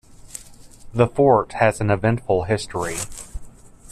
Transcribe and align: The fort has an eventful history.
The 0.95 1.05
fort 1.05 1.51
has 1.53 1.79
an 1.79 1.91
eventful 1.91 2.45
history. 2.45 2.97